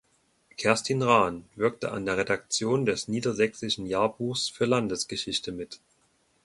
Kerstin 0.57 1.03
Rahn 1.03 1.45
wirkte 1.55 1.91
an 1.91 2.07
der 2.07 2.17
Redaktion 2.17 2.87
des 2.87 3.07
Niedersächsischen 3.07 3.85
Jahrbuchs 3.85 4.49
für 4.49 4.65
Landesgeschichte 4.65 5.51
mit. 5.51 5.79